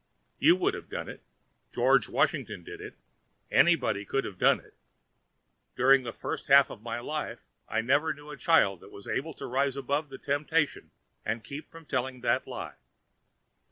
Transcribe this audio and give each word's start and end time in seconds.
You 0.39 0.55
would 0.55 0.73
have 0.73 0.89
done 0.89 1.07
it; 1.07 1.21
George 1.71 2.09
Washington 2.09 2.63
did 2.63 2.81
it, 2.81 2.97
anybody 3.51 4.03
would 4.11 4.25
have 4.25 4.39
done 4.39 4.59
it. 4.59 4.73
During 5.75 6.01
the 6.01 6.11
first 6.11 6.47
half 6.47 6.71
of 6.71 6.81
my 6.81 6.99
life 6.99 7.43
I 7.69 7.81
never 7.81 8.11
knew 8.11 8.31
a 8.31 8.35
child 8.35 8.79
that 8.79 8.89
was 8.89 9.07
able 9.07 9.33
to 9.35 9.45
rise 9.45 9.77
above 9.77 10.09
that 10.09 10.23
temptation 10.23 10.89
and 11.23 11.43
keep 11.43 11.69
from 11.69 11.85
telling 11.85 12.21
that 12.21 12.47
lie. 12.47 12.77